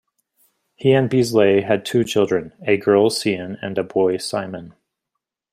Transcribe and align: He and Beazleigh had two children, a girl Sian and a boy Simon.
He 0.77 0.93
and 0.93 1.11
Beazleigh 1.11 1.61
had 1.61 1.85
two 1.85 2.03
children, 2.03 2.53
a 2.65 2.75
girl 2.75 3.11
Sian 3.11 3.59
and 3.61 3.77
a 3.77 3.83
boy 3.83 4.17
Simon. 4.17 4.73